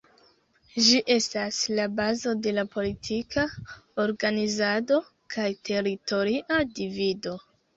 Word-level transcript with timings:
Ĝi 0.85 1.01
estas 1.15 1.59
la 1.79 1.85
bazo 1.99 2.33
de 2.47 2.53
la 2.59 2.63
politika 2.77 3.45
organizado 4.07 4.99
kaj 5.35 5.49
teritoria 5.71 6.59
divido. 6.81 7.39